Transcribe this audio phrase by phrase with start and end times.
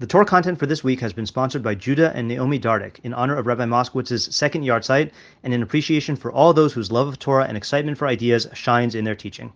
[0.00, 3.12] The Torah content for this week has been sponsored by Judah and Naomi Dardick in
[3.12, 5.10] honor of Rabbi Moskowitz's second yahrzeit
[5.42, 8.94] and in appreciation for all those whose love of Torah and excitement for ideas shines
[8.94, 9.52] in their teaching.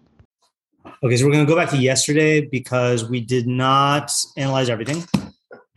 [1.05, 5.05] Okay, so we're going to go back to yesterday because we did not analyze everything.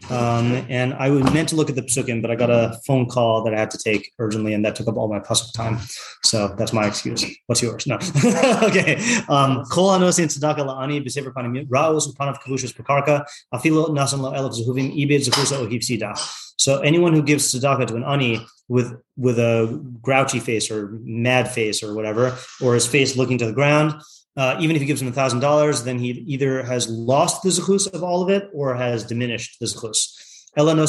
[0.09, 3.07] Um, and I was meant to look at the psukim, but I got a phone
[3.07, 5.79] call that I had to take urgently, and that took up all my pasuk time.
[6.23, 7.25] So that's my excuse.
[7.47, 7.87] What's yours?
[7.87, 7.95] No.
[8.63, 8.95] okay.
[9.29, 16.17] Um, Kol anosin tzedakah la'ani b'sefer panim ra'os upanav kavushas pekarka afilo nasan ohiv.
[16.57, 21.49] So anyone who gives tzedakah to an ani with with a grouchy face or mad
[21.49, 23.93] face or whatever, or his face looking to the ground,
[24.37, 27.49] uh, even if he gives him a thousand dollars, then he either has lost the
[27.49, 30.21] zechus of all of it or has diminished the zechus.
[30.57, 30.87] You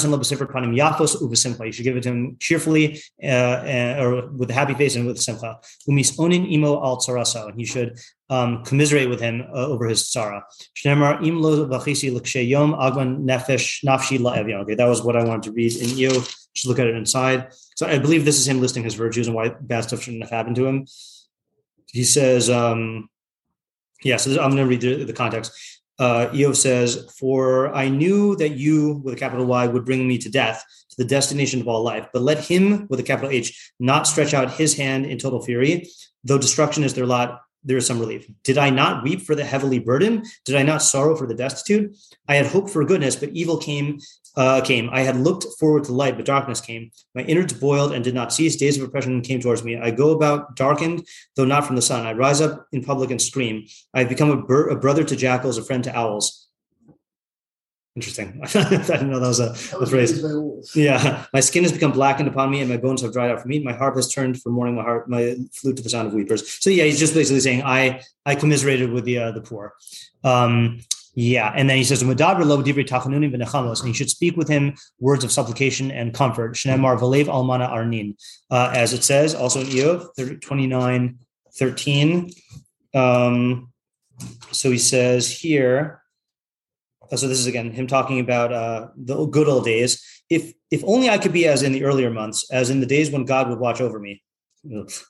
[1.72, 5.58] should give it to him cheerfully uh, or with a happy face and with simcha.
[5.88, 6.16] Umis
[6.52, 7.04] imo al.
[7.48, 7.98] And he should
[8.30, 10.42] um, commiserate with him uh, over his tsara.
[10.86, 10.94] Okay,
[14.74, 16.22] that was what I wanted to read in you.
[16.54, 17.48] Should look at it inside.
[17.74, 20.30] So I believe this is him listing his virtues and why bad stuff shouldn't have
[20.30, 20.86] happened to him.
[21.92, 23.08] He says, um,
[24.04, 25.52] yeah, so I'm going to read the, the context.
[25.98, 30.18] Uh, Eov says, For I knew that you, with a capital Y, would bring me
[30.18, 32.06] to death, to the destination of all life.
[32.12, 35.88] But let him, with a capital H, not stretch out his hand in total fury.
[36.24, 38.26] Though destruction is their lot, there is some relief.
[38.44, 40.26] Did I not weep for the heavily burdened?
[40.44, 41.96] Did I not sorrow for the destitute?
[42.28, 43.98] I had hoped for goodness, but evil came
[44.36, 44.90] uh, came.
[44.92, 46.90] I had looked forward to light, but darkness came.
[47.14, 48.56] My innards boiled and did not cease.
[48.56, 49.76] Days of oppression came towards me.
[49.76, 51.06] I go about darkened,
[51.36, 52.06] though not from the sun.
[52.06, 53.66] I rise up in public and scream.
[53.94, 56.46] I have become a, bur- a brother to jackals, a friend to owls.
[57.94, 58.42] Interesting.
[58.44, 59.54] I didn't know that was a,
[59.86, 60.22] phrase.
[60.76, 61.24] Yeah.
[61.32, 63.60] My skin has become blackened upon me and my bones have dried out from me.
[63.60, 66.62] My harp has turned from mourning my heart, my flute to the sound of weepers.
[66.62, 69.72] So yeah, he's just basically saying I I commiserated with the uh, the poor.
[70.24, 70.80] Um,
[71.18, 76.12] yeah, and then he says, and you should speak with him words of supplication and
[76.12, 76.52] comfort.
[76.52, 78.16] Shnemar v'lev almana arnin,
[78.50, 81.18] uh, as it says also in Eov 29,
[81.54, 82.30] 13.
[82.94, 83.72] Um,
[84.52, 86.02] so he says here,
[87.10, 90.04] uh, so this is again him talking about uh, the good old days.
[90.28, 93.10] If if only I could be as in the earlier months, as in the days
[93.10, 94.22] when God would watch over me.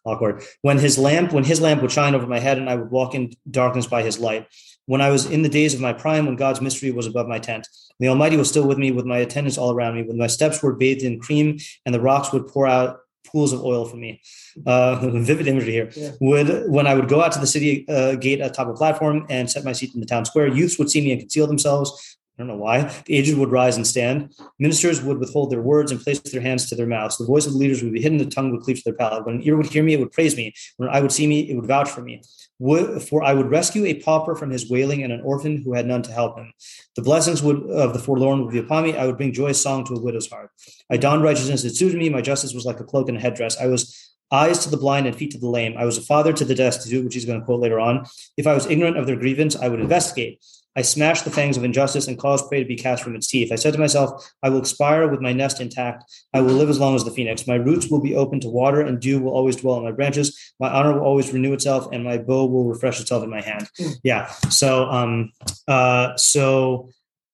[0.04, 0.42] Awkward.
[0.62, 3.14] When his lamp, when his lamp would shine over my head, and I would walk
[3.14, 4.46] in darkness by his light
[4.86, 7.38] when I was in the days of my prime, when God's mystery was above my
[7.38, 7.68] tent.
[7.98, 10.62] The Almighty was still with me, with my attendants all around me, when my steps
[10.62, 14.20] were bathed in cream and the rocks would pour out pools of oil for me.
[14.64, 15.90] Uh, vivid imagery here.
[15.96, 16.12] Yeah.
[16.20, 19.50] Would when I would go out to the city uh, gate atop a platform and
[19.50, 22.18] set my seat in the town square, youths would see me and conceal themselves.
[22.38, 22.82] I don't know why.
[23.06, 24.34] The aged would rise and stand.
[24.58, 27.16] Ministers would withhold their words and place their hands to their mouths.
[27.16, 28.18] The voice of the leaders would be hidden.
[28.18, 29.24] The tongue would cleave to their palate.
[29.24, 30.52] When an ear would hear me, it would praise me.
[30.76, 32.22] When I would see me, it would vouch for me.
[32.58, 36.02] For I would rescue a pauper from his wailing and an orphan who had none
[36.02, 36.52] to help him.
[36.94, 38.96] The blessings would, of the forlorn would be upon me.
[38.96, 40.50] I would bring joyous song to a widow's heart.
[40.90, 42.10] I donned righteousness that suited me.
[42.10, 43.58] My justice was like a cloak and a headdress.
[43.58, 45.74] I was eyes to the blind and feet to the lame.
[45.78, 48.04] I was a father to the destitute, which he's going to quote later on.
[48.36, 50.44] If I was ignorant of their grievance, I would investigate.
[50.76, 53.50] I smashed the fangs of injustice and caused prey to be cast from its teeth.
[53.50, 56.04] I said to myself, I will expire with my nest intact.
[56.34, 57.46] I will live as long as the phoenix.
[57.46, 60.38] My roots will be open to water, and dew will always dwell on my branches.
[60.60, 63.68] My honor will always renew itself, and my bow will refresh itself in my hand.
[63.78, 63.90] Hmm.
[64.02, 64.26] Yeah.
[64.50, 65.32] So, um,
[65.66, 66.90] uh, so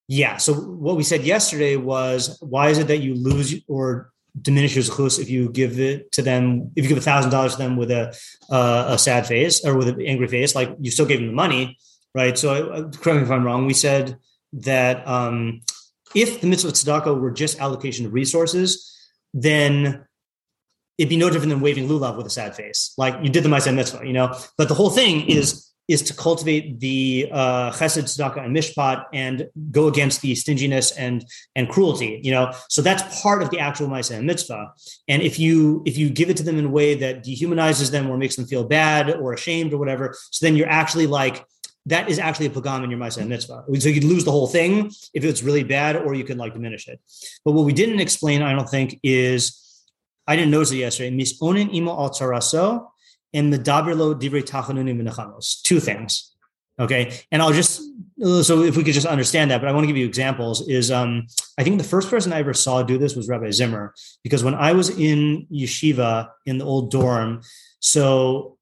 [0.06, 0.36] yeah.
[0.36, 4.84] So what we said yesterday was, why is it that you lose or diminish your
[4.84, 6.70] zechus if you give it to them?
[6.76, 8.16] If you give a thousand dollars to them with a
[8.50, 11.32] uh, a sad face or with an angry face, like you still gave them the
[11.32, 11.78] money
[12.14, 12.36] right?
[12.36, 13.66] So, correct me if I'm wrong.
[13.66, 14.18] We said
[14.54, 15.62] that um,
[16.14, 18.88] if the mitzvah tzedakah were just allocation of resources,
[19.34, 20.06] then
[20.98, 22.92] it'd be no different than waving lulav with a sad face.
[22.98, 24.36] Like you did the ma'aseh mitzvah, you know.
[24.58, 29.48] But the whole thing is is to cultivate the uh, chesed, tzedakah, and mishpat, and
[29.72, 31.24] go against the stinginess and
[31.56, 32.20] and cruelty.
[32.22, 34.72] You know, so that's part of the actual ma'aseh mitzvah.
[35.08, 38.10] And if you if you give it to them in a way that dehumanizes them
[38.10, 41.44] or makes them feel bad or ashamed or whatever, so then you're actually like
[41.86, 43.64] that is actually a pagam in your Ma'aseh mitzvah.
[43.78, 46.54] So you would lose the whole thing if it's really bad, or you can like
[46.54, 47.00] diminish it.
[47.44, 49.82] But what we didn't explain, I don't think, is
[50.26, 51.10] I didn't notice it yesterday.
[51.10, 52.88] Misonin imo al tsaraso
[53.34, 55.62] and the dabirlo divrei tachanunim v'nechamos.
[55.62, 56.28] Two things.
[56.80, 57.82] Okay, and I'll just
[58.42, 60.66] so if we could just understand that, but I want to give you examples.
[60.68, 61.26] Is um
[61.58, 64.54] I think the first person I ever saw do this was Rabbi Zimmer because when
[64.54, 67.42] I was in yeshiva in the old dorm,
[67.80, 68.56] so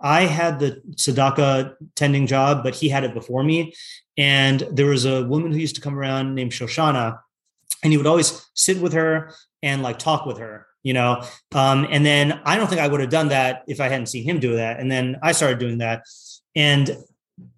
[0.00, 3.74] I had the tzedakah tending job, but he had it before me.
[4.16, 7.18] And there was a woman who used to come around named Shoshana,
[7.82, 9.32] and he would always sit with her
[9.62, 11.22] and like talk with her, you know.
[11.52, 14.24] Um, and then I don't think I would have done that if I hadn't seen
[14.24, 14.80] him do that.
[14.80, 16.04] And then I started doing that.
[16.54, 16.96] And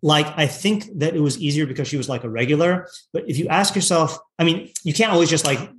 [0.02, 2.88] like I think that it was easier because she was like a regular.
[3.12, 5.70] But if you ask yourself, I mean, you can't always just like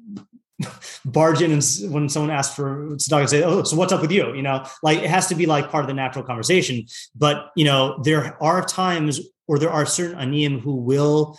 [1.06, 4.34] barge in and when someone asks for and say, "Oh, so what's up with you?"
[4.36, 6.86] You know, like it has to be like part of the natural conversation.
[7.16, 11.38] But you know, there are times, or there are certain aniyim who will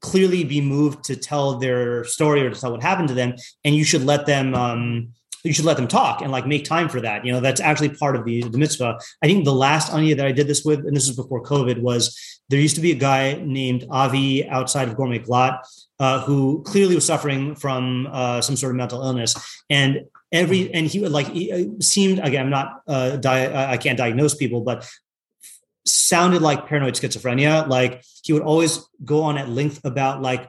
[0.00, 3.34] clearly be moved to tell their story or to tell what happened to them,
[3.64, 4.54] and you should let them.
[4.54, 5.12] Um,
[5.44, 7.24] you should let them talk and like make time for that.
[7.24, 8.98] You know, that's actually part of the, the mitzvah.
[9.22, 11.80] I think the last anya that I did this with, and this was before COVID,
[11.80, 12.16] was
[12.48, 15.60] there used to be a guy named Avi outside of Gourmet Glatt
[16.00, 19.34] uh, who clearly was suffering from uh, some sort of mental illness,
[19.68, 22.44] and every and he would like he uh, seemed again.
[22.44, 24.88] I'm not uh, di- I can't diagnose people, but
[25.84, 27.68] sounded like paranoid schizophrenia.
[27.68, 30.48] Like he would always go on at length about like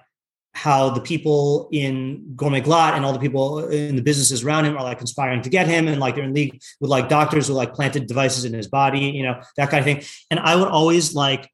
[0.53, 4.75] how the people in Gourmet Glatt and all the people in the businesses around him
[4.75, 7.53] are like conspiring to get him and like they're in league with like doctors who
[7.53, 10.03] like planted devices in his body, you know, that kind of thing.
[10.31, 11.49] And I would always like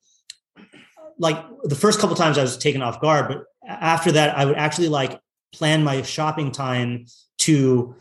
[1.18, 4.58] like the first couple times I was taken off guard, but after that I would
[4.58, 5.20] actually like
[5.54, 7.06] plan my shopping time
[7.40, 7.96] to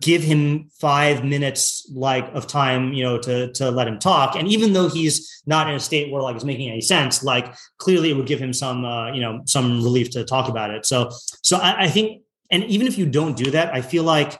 [0.00, 4.48] give him five minutes like of time you know to to let him talk and
[4.48, 8.10] even though he's not in a state where like it's making any sense like clearly
[8.10, 11.10] it would give him some uh, you know some relief to talk about it so
[11.42, 14.36] so I, I think and even if you don't do that i feel like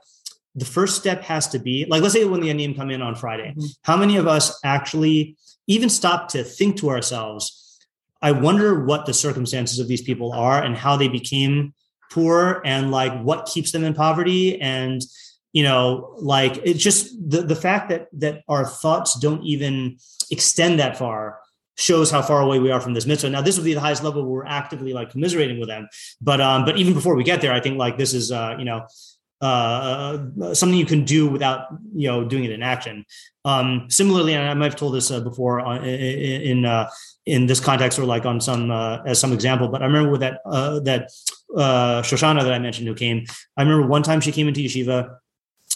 [0.57, 3.15] the first step has to be like let's say when the aniyim come in on
[3.15, 3.69] friday Mhm.
[3.83, 5.37] how many of us actually
[5.69, 7.79] even stop to think to ourselves
[8.21, 11.73] i wonder what the circumstances of these people are and how they became
[12.11, 15.03] poor and like what keeps them in poverty and
[15.57, 19.97] you know like it's just the the fact that that our thoughts don't even
[20.31, 21.41] extend that far
[21.79, 23.31] shows how far away we are from this mitzvah.
[23.31, 25.89] Now this would be the highest level where we're actively like commiserating with them.
[26.21, 28.67] But um but even before we get there i think like this is uh you
[28.67, 28.87] know
[29.41, 30.19] uh
[30.53, 31.61] something you can do without
[31.95, 33.07] you know doing it in action.
[33.47, 36.91] Um similarly and i might have told this uh, before uh, in in, uh,
[37.25, 40.21] in this context or like on some uh, as some example but i remember with
[40.21, 41.03] that uh that
[41.57, 43.25] uh shoshana that i mentioned who came
[43.57, 44.99] i remember one time she came into yeshiva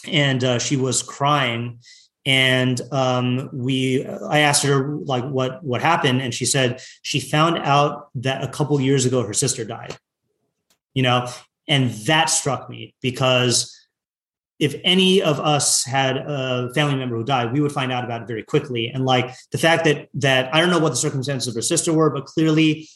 [0.07, 1.79] and uh, she was crying.
[2.23, 6.21] And um, we i asked her like what what happened?
[6.21, 9.97] And she said she found out that a couple years ago her sister died
[10.93, 11.27] you know?
[11.67, 13.77] And that struck me because
[14.59, 18.21] if any of us had a family member who died we would find out about
[18.21, 18.89] it very quickly.
[18.89, 21.93] And like the fact that that i don't know what the circumstances of her sister
[21.93, 22.87] were but clearly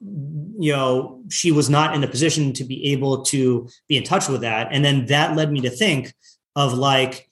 [0.00, 4.28] you know she was not in a position to be able to be in touch
[4.28, 4.68] with that.
[4.70, 6.12] And then that led me to think
[6.58, 7.26] of like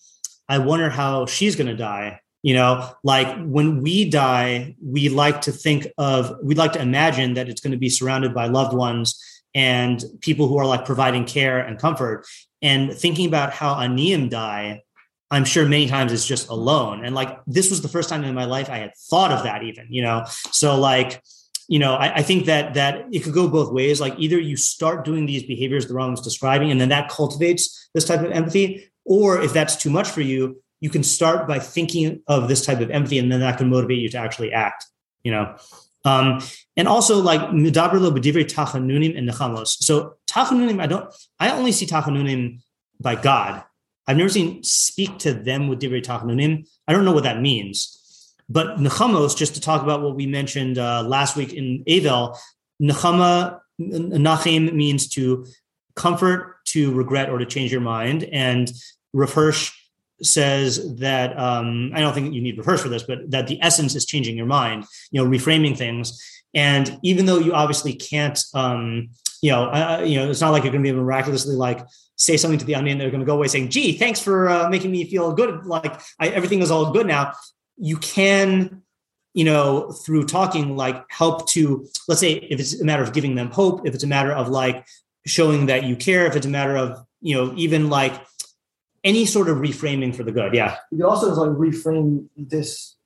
[0.49, 2.89] i wonder how she's going to die you know?
[3.03, 7.61] Like when we die we like to think of we like to imagine that it's
[7.61, 9.21] going to be surrounded by loved ones
[9.53, 12.25] and people who are like providing care and comfort.
[12.63, 14.85] And thinking about how aniyim die
[15.33, 17.05] i'm sure many times it's just alone.
[17.05, 19.65] And like this was the first time in my life i had thought of that
[19.65, 20.25] even you know?
[20.53, 21.21] So like
[21.67, 24.01] you know I, I think that that it could go both ways.
[24.01, 27.91] Like either you start doing these behaviors the wrong was describing and then that cultivates
[27.93, 31.59] this type of empathy or if that's too much for you you can start by
[31.59, 34.85] thinking of this type of empathy and then that can motivate you to actually act
[35.23, 35.57] you know
[36.07, 36.41] um,
[36.77, 39.83] and also like medaber lo b'divrei tachanunim and nechamos.
[39.83, 42.61] So tachanunim, I don't, I only see tachanunim
[43.01, 43.65] by God.
[44.07, 46.69] I've never seen speak to them with divrei tachanunim.
[46.87, 48.35] I don't know what that means.
[48.49, 52.39] But nechamos, just to talk about what we mentioned uh, last week in Avel,
[52.81, 55.45] nechama nachim means to
[55.97, 58.23] comfort, to regret, or to change your mind.
[58.31, 58.71] And
[59.25, 59.73] Hirsch
[60.23, 63.95] says that um, I don't think you need rehearse for this, but that the essence
[63.95, 66.21] is changing your mind, you know, reframing things.
[66.55, 69.11] And even though you obviously can't, um,
[69.43, 72.37] you know, uh, you know, it's not like you're going to be miraculously like say
[72.37, 72.99] something to the onion.
[72.99, 75.67] They're going to go away saying, "Gee, thanks for uh, making me feel good.
[75.67, 77.33] Like I, everything is all good now."
[77.77, 78.83] You can,
[79.35, 83.35] you know, through talking, like help to, let's say, if it's a matter of giving
[83.35, 84.87] them hope, if it's a matter of like
[85.27, 88.15] showing that you care, if it's a matter of, you know, even like
[89.07, 90.53] any sort of reframing for the good.
[90.53, 90.77] Yeah.
[90.91, 92.97] You can also like reframe this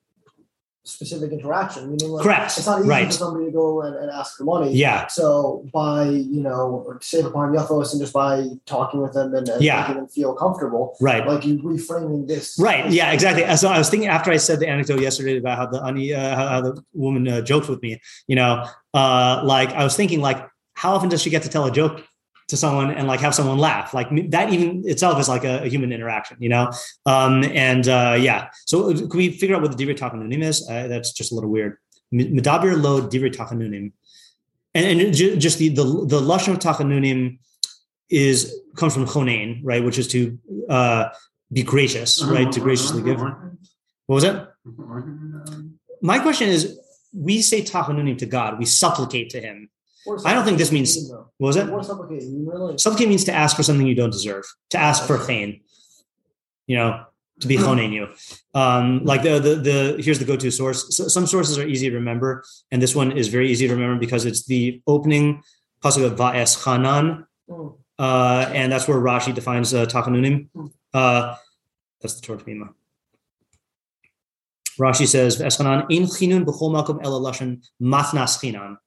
[0.83, 1.91] specific interaction.
[1.91, 2.57] Meaning, like, Correct.
[2.57, 3.05] It's not easy Right.
[3.05, 4.73] for somebody to go and, and ask for money.
[4.73, 5.05] Yeah.
[5.07, 9.61] So by you know save upon Yathos and just by talking with them and, and
[9.61, 9.81] Yeah.
[9.81, 11.25] making them feel comfortable, Right.
[11.27, 12.57] like you reframing this.
[12.59, 12.89] Right.
[12.91, 13.11] Yeah.
[13.11, 13.43] Exactly.
[13.57, 15.79] So I was thinking after I said the anecdote yesterday about how the
[16.15, 18.01] uh, how, how the woman uh, joked with me.
[18.27, 18.65] You know,
[18.95, 20.39] uh, like I was thinking, like,
[20.73, 22.01] how often does she get to tell a joke
[22.51, 23.93] to someone and like have someone laugh?
[23.93, 26.37] Like that even itself is like a, a human interaction.
[26.39, 26.71] You know.
[27.05, 28.49] Um, and uh, yeah.
[28.65, 30.67] So uh, can we figure out what the divrei tachanunim is?
[30.69, 31.77] Uh, that's just a little weird.
[32.13, 33.93] Medabir lo divrei tachanunim.
[34.73, 37.39] And, and ju- just the the the lashon of tachanunim
[38.09, 40.37] is comes from chonein, right, which is to
[40.69, 41.09] uh,
[41.51, 43.19] be gracious, right, to graciously give.
[43.19, 44.47] What was it?
[46.01, 46.79] My question is:
[47.13, 49.70] We say tachanunim to God, we supplicate to Him.
[50.25, 51.67] I don't think this means- What was it?
[51.67, 52.77] What supplicate really?
[52.77, 55.61] Supplicate means to ask for something you don't deserve, to ask for chain,
[56.67, 57.05] you know,
[57.39, 58.07] to be honing you.
[58.53, 60.95] Um, like the, the, the, here's the go-to source.
[60.95, 62.43] So some sources are easy to remember.
[62.71, 65.43] And this one is very easy to remember because it's the opening
[65.83, 67.25] pasuk of Va'es Chanan.
[67.49, 67.77] Mm.
[67.97, 70.49] Uh, and that's where Rashi defines uh, Tachanunim.
[70.93, 71.35] Uh,
[71.99, 72.69] that's the Torah Pima.
[74.79, 78.77] Rashi says, "Eschanan in chinun b'chol makom ela matnas chinam,"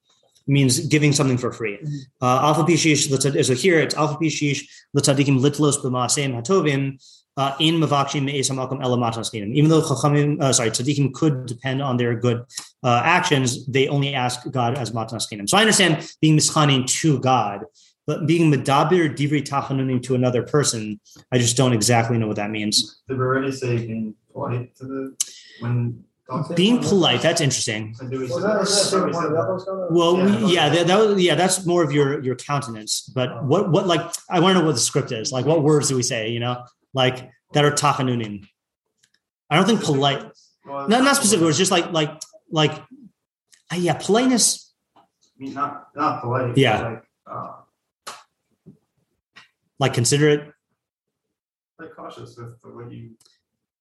[0.46, 1.78] means giving something for free.
[1.78, 1.98] Mhm.
[2.20, 4.62] Uh, Alpha pishish l'tzad- so here it's alpha pishish
[4.94, 6.98] l'tzadikim litlos b'maaseim hatovim
[7.36, 9.34] uh, in mavakshim me'es hamakom ela matnas.
[9.34, 12.42] Even though chachamim, uh, sorry, tzadikim could depend on their good
[12.82, 15.48] uh, actions, they only ask God as matnas chinam.
[15.48, 17.64] So I understand being mischanin to God,
[18.06, 21.00] but being medabir divri tachanunim to another person,
[21.32, 23.00] I just don't exactly know what that means.
[23.08, 25.16] Did we already say being polite to the
[25.60, 26.04] when talking?
[26.56, 27.94] Being polite, that's interesting.
[27.94, 28.60] So do we Was say that, that?
[28.60, 29.44] was that So the we point said of that.
[29.44, 29.92] Yaakov Skala?
[29.92, 30.44] Well, Yeah.
[30.46, 33.02] we, yeah, that, that was, yeah, that's more of your your countenance.
[33.14, 34.00] But what what like
[34.30, 35.32] I want to know what the script is.
[35.32, 36.30] Like, what words do we say?
[36.30, 36.64] You know,
[36.94, 38.46] like that are tachanunim.
[39.50, 40.24] I don't think polite.
[40.64, 41.46] Well, No, not specific.
[41.46, 42.10] It's just like like
[42.50, 42.72] like,
[43.70, 44.72] uh, yeah, politeness.
[44.96, 45.00] I
[45.38, 46.56] mean, not not polite.
[46.56, 46.88] Yeah.
[46.88, 48.14] Like, uh,
[49.78, 50.52] Like considerate.
[51.78, 53.10] like cautious with what you.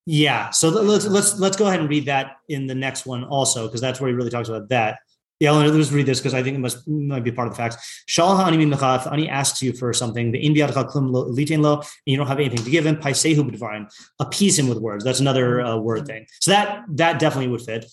[0.05, 0.49] Yeah.
[0.49, 3.67] So let- let's let's let's go ahead and read that in the next one also
[3.67, 4.99] because that's where he really talks about that.
[5.39, 7.57] Yeah, let- let's read this because I think it must might be part of the
[7.57, 8.03] facts.
[8.05, 11.79] Shal ha'ani mimlecha, if ani asks you for something, the in klum lo- litain lo,
[11.79, 15.03] and you don't have anything to give him, paisehu b'dvarim, appease him with words.
[15.03, 16.27] That's another uh, word thing.
[16.41, 17.85] So that that definitely would fit.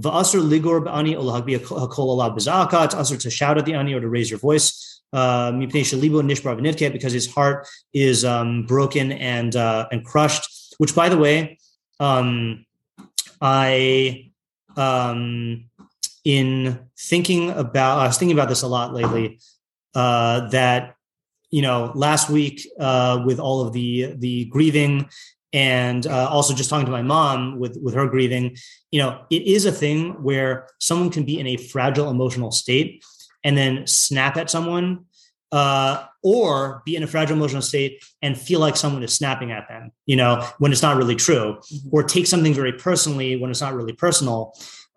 [0.00, 3.00] Va'asr ligor b'ani ol hagbi hakol alav b'za'aka.
[3.00, 4.92] It's to shout at the ani or to raise your voice.
[5.14, 10.55] Nishbar because his heart is um, broken and uh, and crushed.
[10.78, 11.58] Which, by the way,
[12.00, 12.66] um,
[13.40, 14.32] I
[14.76, 15.70] um,
[16.24, 19.38] in thinking about I was thinking about this a lot lately.
[19.94, 20.96] Uh, that
[21.50, 25.08] you know, last week uh, with all of the the grieving,
[25.52, 28.56] and uh, also just talking to my mom with with her grieving,
[28.90, 33.02] you know, it is a thing where someone can be in a fragile emotional state
[33.44, 35.06] and then snap at someone.
[35.52, 39.68] Uh, or be in a fragile emotional state and feel like someone is snapping at
[39.68, 41.60] them, you know, when it's not really true,
[41.92, 44.52] or take something very personally when it's not really personal.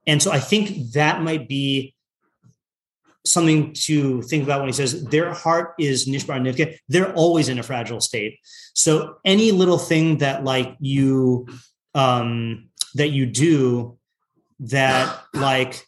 [0.07, 1.93] And so I think that might be
[3.25, 6.77] something to think about when he says their heart is nishbar nivke.
[6.87, 8.39] They're always in a fragile state.
[8.73, 11.47] So any little thing that like you
[11.93, 13.97] um that you do
[14.61, 15.85] that like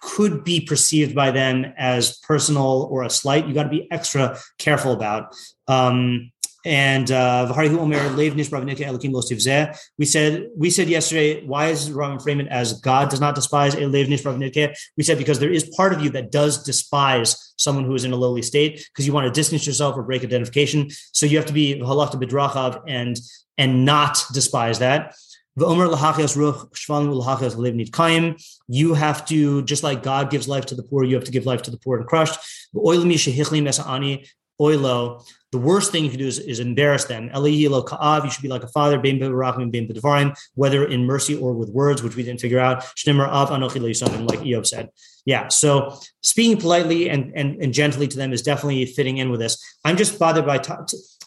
[0.00, 4.38] could be perceived by them as personal or a slight, you got to be extra
[4.58, 5.34] careful about.
[5.66, 6.32] Um,
[6.64, 7.64] and uh, we
[10.04, 13.86] said we said yesterday, why is Rambam frame it as God does not despise a
[13.86, 17.94] lev nishbar We said because there is part of you that does despise someone who
[17.94, 20.90] is in a lowly state because you want to distance yourself or break identification.
[21.12, 23.16] So you have to be halachta bidrachav and
[23.56, 25.14] and not despise that.
[28.68, 31.46] You have to, just like God gives life to the poor, you have to give
[31.46, 32.38] life to the poor and crushed.
[35.50, 37.30] The worst thing you can do is, is embarrass them.
[37.32, 38.98] Ka'av, you should be like a father,
[40.54, 42.82] whether in mercy or with words, which we didn't figure out.
[42.82, 44.90] Like Eob said.
[45.24, 45.48] Yeah.
[45.48, 49.62] So speaking politely and, and, and gently to them is definitely fitting in with this.
[49.84, 50.84] I'm just bothered by, ta-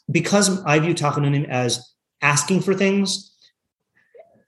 [0.09, 3.30] because I view Tachanunim as asking for things,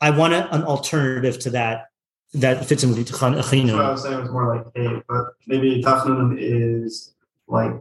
[0.04, 1.86] I want a, an alternative to that
[2.34, 5.82] that fits in with That's what I was saying was more like, hey, but maybe
[5.82, 7.14] Tachnun is
[7.48, 7.74] like,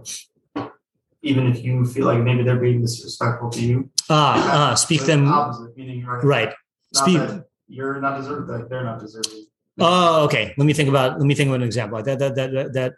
[1.23, 3.91] even if you feel like maybe they're being disrespectful to you.
[4.09, 6.55] Ah, ah, speak them opposite, meaning you're right.
[6.95, 7.43] Not Speak.
[7.67, 9.47] you're not deserving, that they're not deserving.
[9.81, 10.55] Oh, okay.
[10.57, 11.19] Let me think about.
[11.19, 12.01] Let me think of an example.
[12.03, 12.93] That that that that, that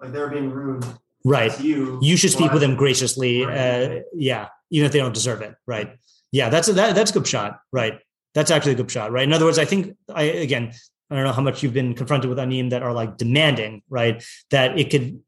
[0.00, 0.86] Like they're being rude
[1.24, 1.58] right.
[1.60, 1.98] you.
[2.00, 3.44] You should speak with them graciously.
[3.44, 5.56] Uh, yeah, even if they don't deserve it.
[5.66, 5.98] Right.
[6.32, 7.58] Yeah, that's a that, that's a good shot.
[7.70, 7.98] Right.
[8.36, 9.10] That's actually a good shot.
[9.10, 9.24] Right.
[9.24, 10.72] In other words, I think I again.
[11.10, 14.24] I don't know how much you've been confronted with anim that are like demanding, right?
[14.50, 15.20] That it could,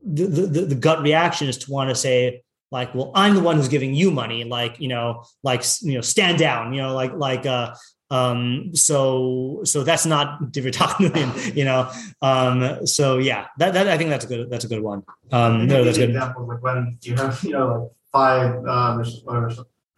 [0.00, 3.56] the, the, the gut reaction is to want to say, like, well, I'm the one
[3.56, 7.14] who's giving you money, like, you know, like, you know, stand down, you know, like,
[7.14, 7.74] like, uh,
[8.12, 11.90] um, so, so that's not divrei you know,
[12.22, 15.02] um, so yeah, that, that, I think that's a good, that's a good one.
[15.32, 16.10] Um, no, that's good.
[16.10, 19.02] Examples like when you have, you know, like five, uh,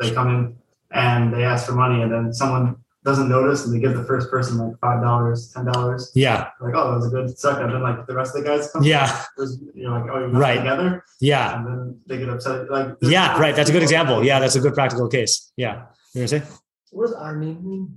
[0.00, 0.56] they come in
[0.97, 4.29] and they ask for money and then someone doesn't notice and they give the first
[4.31, 6.11] person like five dollars, ten dollars.
[6.17, 6.49] Yeah.
[6.61, 7.61] Like, oh, that was a good suck.
[7.61, 8.83] And then like the rest of the guys come.
[8.83, 9.23] Yeah.
[9.37, 10.57] There's, you're like, oh, you're Right.
[10.57, 11.05] together.
[11.21, 11.57] Yeah.
[11.57, 12.69] And then they get upset.
[12.69, 13.38] Like, Yeah.
[13.38, 13.55] Right.
[13.55, 14.25] That's a good example.
[14.25, 14.41] Yeah.
[14.41, 15.53] That's a good practical case.
[15.57, 15.85] Yeah.
[16.15, 16.43] You're gonna say?
[16.91, 17.97] What does Arnin mean?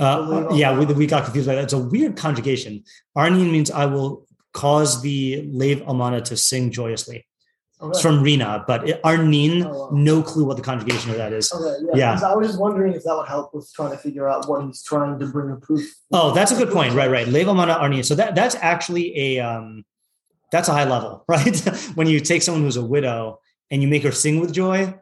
[0.00, 1.64] Uh, yeah, we, we got confused by that.
[1.64, 2.82] It's a weird conjugation.
[3.16, 7.26] Arnin means I will cause the lave amana to sing joyously.
[7.80, 7.90] Okay.
[7.90, 9.90] It's from Rina, but it, Arnin, Oh, wow.
[9.92, 11.52] no clue what the conjugation of that is.
[11.52, 12.18] Okay, yeah.
[12.18, 12.28] Yeah.
[12.28, 14.82] I was just wondering if that would help with trying to figure out what he's
[14.82, 15.88] trying to bring a proof.
[16.12, 16.94] Oh, that's a good point.
[16.94, 17.28] Right, right.
[17.28, 18.04] Lev Almana Arnin.
[18.04, 19.84] So that that's actually a um,
[20.50, 21.56] that's a high level, right?
[21.94, 24.92] when you take someone who's a widow and you make her sing with joy,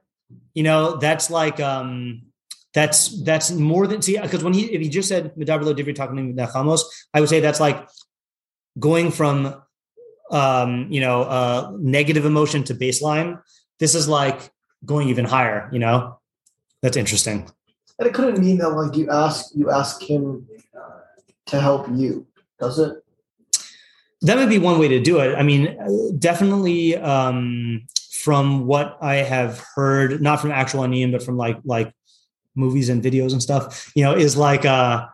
[0.52, 2.26] you know, that's like um,
[2.74, 6.36] that's that's more than see because when he if he just said Medabrlo Divri talking
[6.36, 6.82] Nachamos,
[7.14, 7.88] I would say that's like
[8.78, 9.62] going from
[10.30, 13.40] um, you know, uh negative emotion to baseline.
[13.78, 14.50] This is like
[14.84, 16.18] going even higher, you know.
[16.82, 17.50] That's interesting.
[17.98, 20.46] And it couldn't mean that like you ask you ask him
[21.46, 22.26] to help you,
[22.58, 23.02] does it?
[24.22, 25.34] that might be one way to do it.
[25.34, 25.76] I mean,
[26.18, 31.92] definitely um, from what I have heard, not from actual Anian, but from like like
[32.54, 35.06] movies and videos and stuff, you know, is like uh,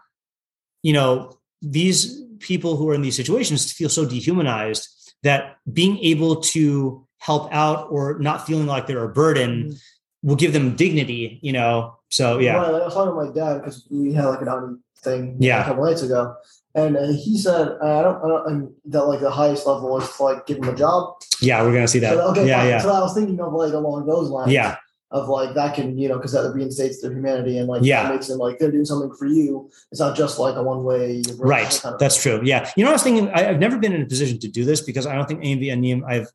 [0.83, 4.89] you know, these people who are in these situations feel so dehumanized
[5.23, 9.75] that being able to help out or not feeling like they're a burden
[10.23, 11.97] will give them dignity, you know.
[12.11, 12.57] So yeah.
[12.57, 15.63] Right, I was talking to my dad because we had like an outing thing Yeah.
[15.63, 16.35] a couple nights ago,
[16.75, 20.23] and uh, he said I don't, I don't that like the highest level is to
[20.23, 21.15] like give him a job.
[21.41, 22.15] Yeah, we're gonna see that.
[22.15, 22.69] So, okay, yeah, fine.
[22.69, 22.79] yeah.
[22.81, 24.53] So I was thinking of like along those lines.
[24.53, 24.77] Yeah.
[25.13, 28.09] Of like that can you know because that reinstates their humanity and like Yeah.
[28.09, 29.71] makes them like they're doing something for you.
[29.91, 31.23] It's not just like a one way.
[31.37, 31.83] Right.
[31.99, 32.41] That's true.
[32.43, 32.71] Yeah.
[32.77, 34.65] You know, what I was thinking, I, I've never been in a position to do
[34.65, 36.29] this because I don't think any of the Anim I've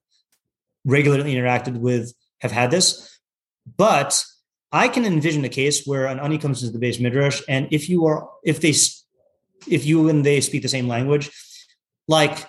[0.86, 3.20] regularly interacted with have had this.
[3.78, 4.24] But
[4.72, 7.90] I can envision a case where an Ani comes into the beis midrash, and if
[7.90, 8.74] you are, if they,
[9.68, 11.32] if you and they speak the same language,
[12.08, 12.46] like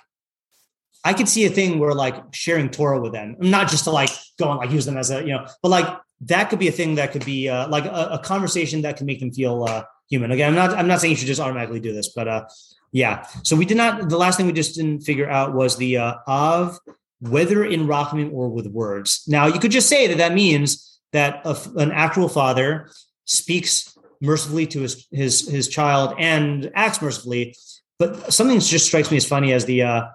[1.05, 4.11] I could see a thing where like sharing Torah with them, not just to like
[4.39, 5.89] go and like use them as a, you know, but like
[6.23, 9.07] that could be a thing that could be uh, like a, a conversation that can
[9.07, 10.31] make them feel uh, human.
[10.31, 12.45] Again, I'm not, I'm not saying you should just automatically do this, but uh,
[12.93, 13.27] yeah.
[13.45, 14.09] So we did not.
[14.09, 16.79] The last thing we just didn't figure out was the uh, of
[17.21, 19.25] whether in Rachamim or with words.
[19.27, 22.91] Now you could just say that that means that a an actual father
[23.25, 27.55] speaks mercifully to his his his child and acts mercifully.
[27.99, 30.09] But something just strikes me as funny as the uh,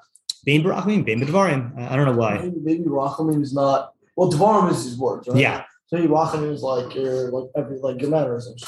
[0.46, 1.78] Bain Barachamim, Bain B'Dvarim.
[1.78, 2.38] I don't know why.
[2.38, 3.94] Maybe, maybe Rachamim is not.
[4.16, 5.38] Well, Devarim is his words, right?
[5.38, 5.64] Yeah.
[5.88, 8.64] So maybe Rachamim is like your like every like your mannerisms.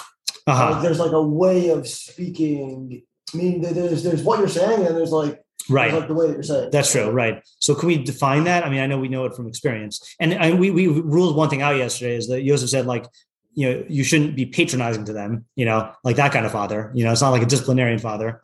[0.47, 0.71] Uh-huh.
[0.71, 3.03] Like, there's like a way of speaking.
[3.33, 5.91] I mean, there's there's what you're saying, and there's like Right.
[5.91, 6.69] like the way that you're saying.
[6.71, 7.41] That's true, right?
[7.59, 8.63] So can we define that?
[8.63, 11.49] I mean, I know we know it from experience, and, and we we ruled one
[11.49, 13.07] thing out yesterday is that Joseph said like,
[13.53, 16.91] you know, you shouldn't be patronizing to them, you know, like that kind of father.
[16.93, 18.43] You know, it's not like a disciplinarian father.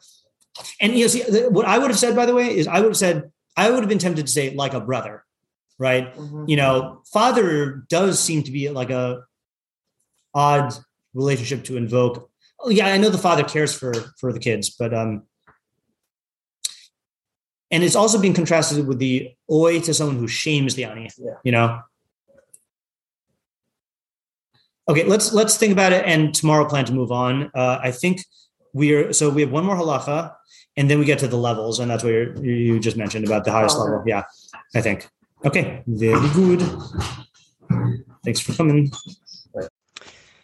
[0.80, 2.90] And you know, see, what I would have said, by the way, is I would
[2.90, 5.24] have said I would have been tempted to say like a brother,
[5.82, 6.16] right?
[6.16, 6.48] Mhm.
[6.48, 9.24] You know, father does seem to be like a
[10.34, 10.74] odd
[11.16, 12.30] relationship to invoke.
[12.60, 15.24] Oh, yeah, I know the father cares for for the kids, but um,
[17.72, 21.10] and it's also being contrasted with the oi to someone who shames the ani.
[21.18, 21.38] Yeah.
[21.44, 21.68] You know.
[24.88, 27.50] Okay, let's let's think about it, and tomorrow plan to move on.
[27.56, 28.24] Uh, I think
[28.74, 30.34] we are so we have one more halacha,
[30.78, 33.44] and then we get to the levels, and that's what you're, you just mentioned about
[33.46, 33.92] the highest Oh, okay.
[33.92, 34.04] level.
[34.08, 34.24] Yeah,
[34.76, 35.10] I think.
[35.44, 36.62] Okay, very good.
[38.24, 38.92] Thanks for coming.